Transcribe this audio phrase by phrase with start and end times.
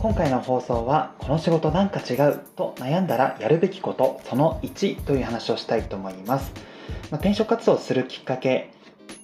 [0.00, 6.52] 今回の放送はこの仕事なんか違うと悩んだらやるべきことその1という話をしたいと思います、
[7.10, 8.70] まあ、転職活動をするきっかけ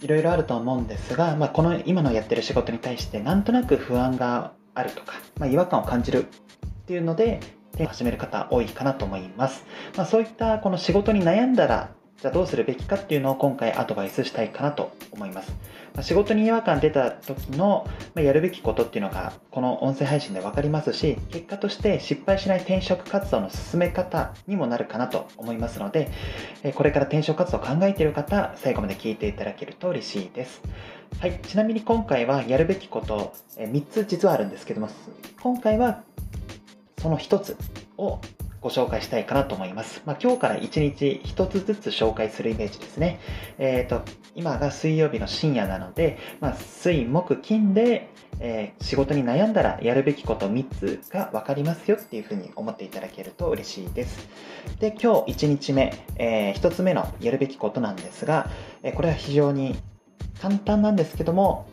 [0.00, 6.28] いろいろあると思うんですが、まあ、この今のやってる仕事に対してなんとなく不安があるとか、まあ、違和感を感じるっ
[6.86, 7.40] ていうので
[7.86, 11.90] 始める方多いかなと思います、まあ、そういったこの仕事に悩んだら
[12.22, 15.52] じゃあどうするべきかっていうのを今回アドバイスしたいかなと思います。
[15.96, 26.12] ま、仕事に違和感出た時のまやるべきことっていうのがこの音声配信で分かりますし、結果として失敗しない転職活動の進め方にもなるかなと思いますので、
[26.76, 30.62] これから転職活動を考えている方、最後まで聞いていただけると嬉しいです。
[31.18, 34.88] はい、ちなみに今回はやるべきこと3つ実はあるんですけども、
[35.40, 36.04] 今回は
[36.98, 37.56] その1つ
[37.98, 38.20] を
[38.62, 40.02] ご紹介したいかなと思います。
[40.06, 43.18] まあ、今日から1日1つずつ紹介するイメージですね。
[43.58, 44.02] えっ、ー、と、
[44.36, 54.28] 今が水曜日の深夜なので、まあ、水、木、金で、えー、仕事に悩んだらやるべきこと3つが分かりますよっていうふうに思っていただけると嬉しいです。
[54.78, 58.48] で、今日1日目、えー、1つ目のやるべきことなんですが、
[58.84, 59.76] えこれは非常に
[60.40, 61.66] 簡単なんですけども、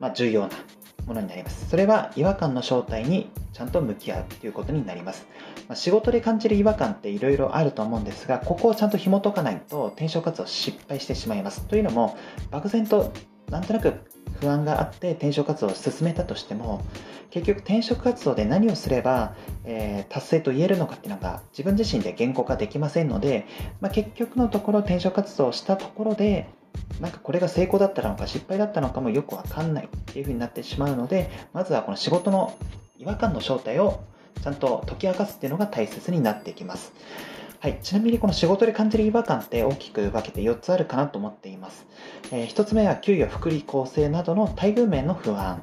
[0.00, 0.50] まあ、重要な
[1.06, 1.68] ものになります。
[1.68, 5.26] それは違和感の正体にちゃんと向き合うということになります。
[5.70, 11.62] まあ、仕事で感じる違和感っていろいろあると思うんですが、ここをちゃんと紐解かないと転職活動失敗してしまいます。
[11.68, 12.18] というのも、
[12.50, 13.12] 漠然と
[13.50, 13.94] なんとなく
[14.40, 16.82] 不安があって転職活動を進めたとしても
[17.30, 23.46] 結局転職活動で何をすれば、えー、達成と言えるのかっていうのが自分自身で言語化できませんので、
[23.80, 26.48] まあ、結局のところ転職活動をしたところで
[27.00, 32.56] なんかこれが成功だったのか失敗だったのかもよくわかんないっていうふうになってしまうのでまずはこの仕事の
[32.98, 34.04] 違和感の正体を
[34.42, 36.92] ちゃんと解き明かすっていうのが大切になってきます。
[37.60, 41.86] はい、ちなみにこの仕事で感じる違和感って大きく分けて4つあるかなと思っています。
[42.32, 45.62] えー、1つ目は給与、福利厚生などの待遇面の不安。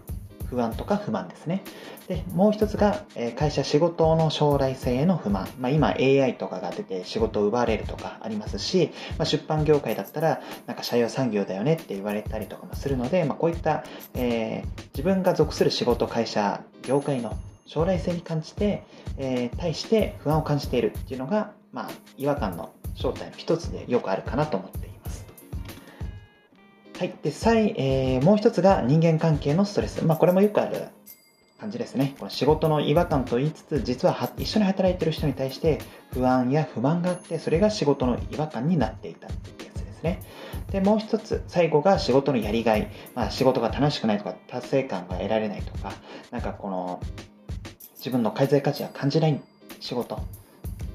[0.49, 1.63] 不安とか不満ですね。
[2.07, 5.47] で、もう一つが、え会社仕事の将来性への不満。
[5.59, 13.83] まあ、今 AI とかが出て仕事を奪われるとかありますし、まあ、出版業界だったら、なんか社用産業だよねって言われたりとかもするので、まあ、こういった、
[14.13, 18.83] えー、自分が属する仕事、会社、業界の将来性に感じて、
[19.17, 25.25] えー、対して不安を感じているっていうのが、まあ、違和感の正体の一つでよくあるかなと思っています。
[26.97, 27.13] はい。
[27.21, 30.03] で、再、えー、もう一つが人間関係のストレス。
[30.03, 30.87] まあ、これもよくある
[31.59, 32.15] 感じですね。
[32.17, 35.79] この仕事の違和感と言いつつ、実は一緒に働いている人に対して
[36.13, 40.21] 不安や不満があって、それが仕事の違和感になっていたっていうやつですね。
[40.71, 42.89] で、もう一つ、最後が仕事のやりがい。
[43.13, 45.93] まあ、仕事が楽しくないとか、達成感が得られないとか、
[46.31, 46.99] なんかこの、
[47.97, 49.41] 自分の介在価値は感じない
[49.79, 50.19] 仕事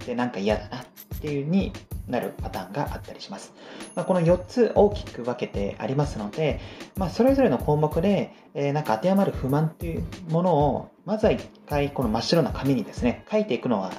[0.06, 0.86] でなんか嫌だなっ
[1.20, 1.72] ていうに
[2.08, 3.52] なるパターンがあったりします。
[3.94, 6.60] まあ、この4つ大きく分けてありますので、
[6.96, 13.92] まあ、それぞれの項目で、えー、なんか当てはまる不満っていうものを、まずは一回この真っ白な紙にですね、書いていくのは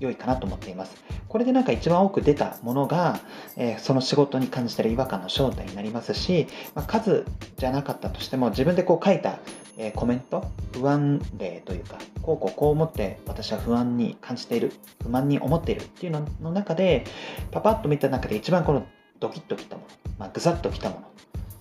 [0.00, 0.96] 良いかなと思っています。
[1.28, 3.20] これでなんか一番多く出たものが、
[3.56, 7.24] えー、その仕事に感じてる違和感の正体になりますし、まあ、数
[7.56, 9.38] じゃなかったとしても自分でこう書いた、
[9.76, 17.04] えー、コメント、不安例というか、こうこうこう思って私は不安に感じている、不満に思っているっていうのの中で、
[17.50, 18.86] パパッと見た中で一番この
[19.20, 21.04] ドキッときたもの、まあ、ぐさっときたものっ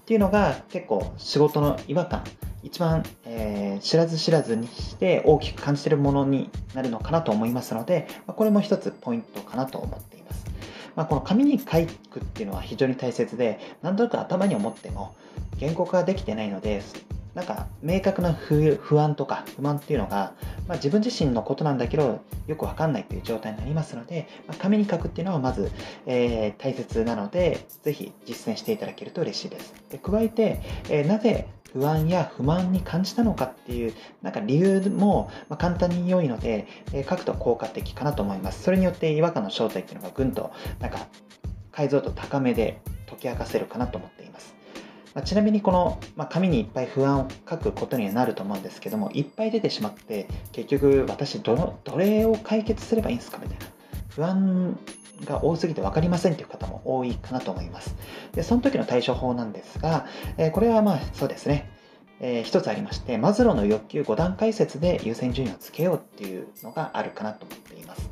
[0.05, 2.23] ていうのが結構仕事の違和感、
[2.65, 10.45] 一番、えー、知らず知らずにして大きく感じているものになるのかなと思いますので、まあ、これも一つポイントかなと思っています。
[10.95, 15.15] まあ、この紙に書くっていうのは非常に大切で、なんとなく頭に思っても
[15.57, 16.81] 言語化できてないので、
[17.35, 20.33] なんか明確な不安とか不満っていうのが、
[20.67, 25.69] まあ、自分自身のことなんだけどよくわかんないっていう状態になりますので、まあ、紙に書くっていうのはまず、
[26.05, 29.73] えー、大切なのでぜひ実践していただけると嬉しいです。
[29.91, 38.63] で加えて、えー、なぜ不安や不満に感じたのかっていうなんか理由も、ま簡単に良いので、え、書くと効果的かなと思います。
[38.63, 40.99] それによって違和感の正体っていうのがぐんとなんか
[41.73, 44.55] 解像度高めで解き明かせるかなと思っています。
[45.13, 53.65] ま、ちなみにこの、ま、紙にいっぱい不安を書くことにはなると思うんですけどもいっぱい出てしまって結局私どのどれを解決すればいいんですかみたいな
[54.09, 54.77] 不安
[55.23, 57.95] が多すぎて分かりませんという方も多いかなと思います
[58.33, 60.05] でその時の対処法なんですが、
[60.37, 61.71] えー、これはまあそうですね
[62.19, 68.09] えー、一つありまして、マズローの欲求5段階説で優先順位をつけようっていうのがあるかなと思っています。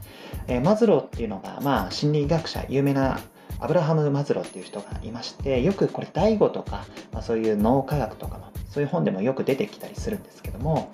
[0.48, 3.20] えー、マズローっていうのが、まあ、心理学者、有名な
[3.60, 10.92] アブラハム・マズローっていう人がいましてよくこれ第5とか、まあ、そういう脳科学とかのそういう本でもよく出てきたりするんですけども、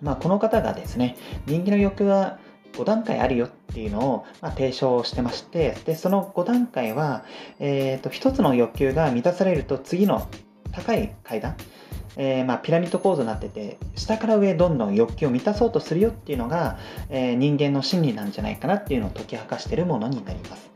[0.00, 1.16] まあ、この方がですね
[1.46, 2.38] 人間の欲求は
[2.74, 7.24] 5段階あるよっていうのを、まあ、提唱してましてでその5段階は、
[7.58, 10.28] えーと、1つの欲求が満たされると次の
[10.72, 11.56] 高い階段？
[12.16, 16.78] えー、まあ、ピラミッド構造になってて下から上どんどん欲求を満たそうとするよっていうのが、
[17.08, 20.70] えー、人間の心理なんじゃないかなっていうのを解き明かしているものになります。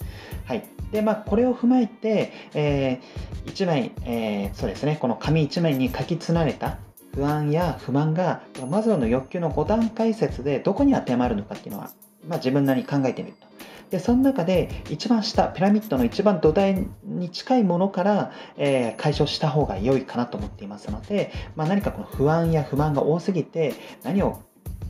[0.47, 6.79] はいでまあ、これを踏まえて、えー、1枚、えそうですね、この紙1枚に書き連ねた
[7.13, 11.91] 不安や不満がマズローの欲求の5段階説でどこに当てはまるのかっていうのは、
[12.29, 13.47] まあ、自分なりに考えてみると。
[13.91, 24.43] でその中で一番下ピラミッドの一番土台に近いものから、えー、解消した方が良いかなと思っていますので、まあ、何かこの不安や不満が多すぎて何を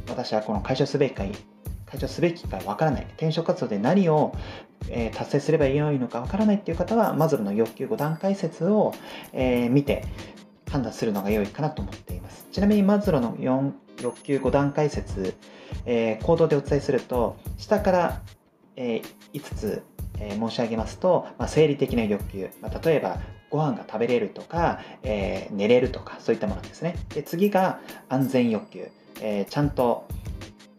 [0.09, 1.25] 私はこの解消すべきか
[1.87, 3.05] 解消すべきかわからない。
[3.17, 4.35] 転職活動で何を、
[4.89, 8.93] えー、達成すればいいのかわからないっていう方はマズロの欲求5段階説を、
[9.33, 10.05] えー、見て
[10.71, 12.47] 判断するのが良いかなと思っています。
[12.51, 13.73] ちなみにマズロの4
[14.03, 15.35] 欲求5段階説、
[15.85, 18.23] えー、行動でお伝えすると下から
[18.77, 19.83] えー、5つ、
[20.19, 23.19] えー、申し上げますと、まあ、生理的な欲求、まあ、例えば
[23.51, 26.97] ご飯が食べれるとか、えー、寝れるとかそういったものですね。
[27.15, 28.89] で次が安全欲求、
[29.21, 30.09] えちゃんと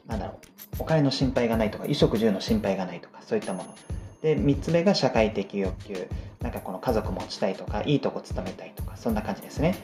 [0.05, 0.47] なんだろう
[0.79, 3.75] お金の心配がないとか衣食住の心配がないとかそういったもの。
[4.21, 6.07] で3つ目が社会的欲求。
[6.41, 9.75] なんかこの家族持ちたいとかいいとこ勤めたいとかそんな感じですね。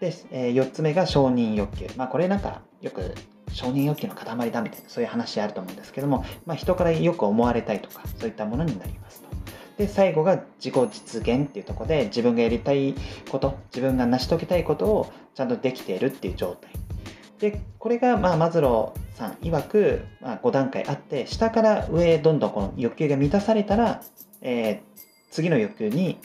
[0.00, 1.86] で、え4つ目が承認欲求。
[1.96, 3.14] まあこれなんかよく
[3.52, 9.28] 承認欲求の塊だみたいなそういう話あると思うんですけども、まあ、人からよく思われたいとかそういったものになりますと。
[9.78, 12.94] で最後が自己実現っていうとこで自分がやりたい
[13.30, 16.70] こと自分が成し遂げたいことをちゃんとできているっていう状態
[17.38, 24.02] でこれが、まあ、マズローさん曰く、まあ、5段階あって下から上へどんどんこの欲求が満たされたら、
[24.42, 25.00] えー、
[25.30, 26.18] 次の欲求に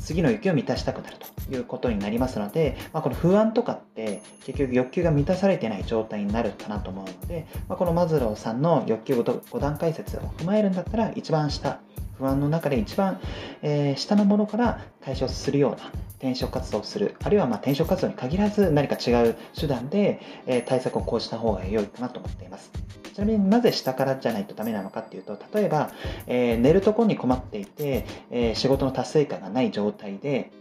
[0.00, 11.80] 次の欲求を満たしたくなるということになりますので、まあ、この不安とかって結局欲求が満たされてない状態になるかなと思うので、まあ、このマズローさんの欲求5段階説を踏まえるんだったら一番下
[12.20, 13.18] 不安の中で一番、
[13.62, 22.70] えー、下のものから解消するような転職活動をするあるいはま転職活動に限らず何か違う手段で、えー、対策を講じた方が良いかなと思っています。
[23.14, 25.90] ちなみになぜ下からじゃないとダメなのかっていうと例えば、
[26.26, 30.52] えー、寝るところに困っていて、え仕事の達成感がない状態で、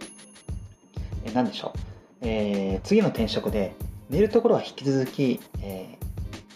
[1.26, 1.80] え何でしょう、
[2.24, 3.76] え次の転職で
[4.10, 5.98] 寝るところは引き続き、え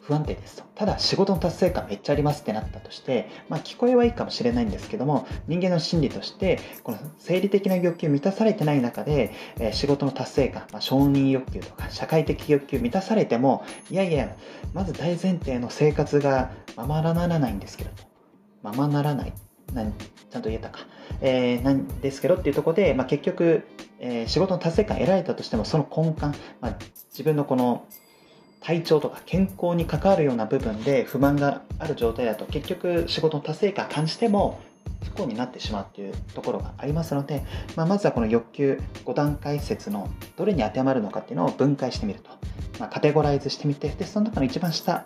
[0.03, 0.63] 不安定ですと。
[0.75, 14.35] ただ仕事の達成感めっちゃありますってなったとして、まあ聞こえはいいかもしれないんですけども、人間の心理として、この生理的な欲求満たされてない中で、え、仕事の達成感、まあ、承認欲求とか社会的欲求満たされても、いやいや、
[14.73, 18.03] まず大前提の生活がままならないんですけどと。
[18.61, 19.33] ままならない。
[19.73, 20.79] なんちゃんと言えたか。
[21.21, 23.63] えー、なんですけどっていうところで、まあ、結局、
[23.99, 26.21] えー、仕事の達成感得られたとしても、その根幹、
[26.59, 26.77] まあ、
[27.11, 27.85] 自分のこの
[28.63, 34.61] 体調とか健康に関わるような部分で不満がある状態だと結局仕事の達成感感じても
[35.03, 37.43] 不幸になってしまうっていうところがありますので、
[37.75, 42.29] まあ、まずはこの欲求5段階説のどれに当てはまるのかっていうのを分解してみると、
[42.79, 45.05] まあ、カテゴライズしてみてでその中の一番下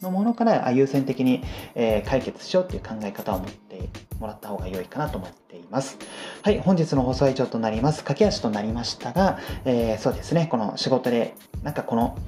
[0.00, 1.42] のものから優先的に、
[1.74, 3.88] え解決しようっていう考え方を持って
[4.20, 5.98] もらった方が良いかなと思っています。
[6.42, 8.04] はい、本日の放送は以上となります。
[8.04, 12.18] 駆け足となりましたが、えー、そうですね、この仕事でなんかこの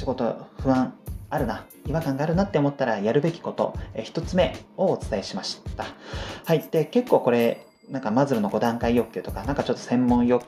[0.00, 0.94] 仕事不安
[1.28, 5.84] あるな違和感があるなって思ったらやるべきこと、え1つ目をお伝えしました。
[6.46, 10.42] はいで結構これなんかマズルの5段階欲求とかなんかちょっと専門よ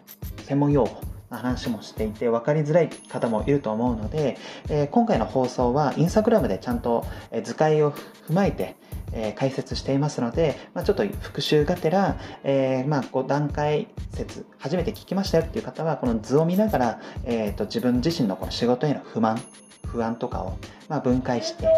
[0.46, 4.38] 専門用語の話もしていて分かりづらい方もいると思うので、
[4.71, 7.04] えー、今回の放送はインスタグラムでちゃんと
[7.42, 8.76] 図解を踏まえて
[9.12, 19.40] え解説していますので、まあ、ちょっと復習がてら、えー、まあ、5段階説初めて聞きましたよっていう方はこの図を見ながら、えーと、自分自身のこの仕事への不満
[19.87, 21.69] 不安とかを、まあ、分解して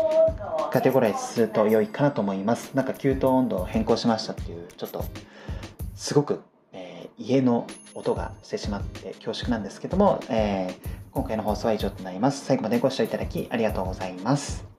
[0.70, 2.72] カテゴライズすると良いかなと思います。
[2.74, 5.04] なんか給湯温度を変更しましたっていうちょっと
[5.94, 12.44] すごく、えー、家の音がしてしまって恐縮なんですけども、えー、今回の放送は以上となります。
[12.44, 14.73] 最後までご視聴いただきありがとうございます。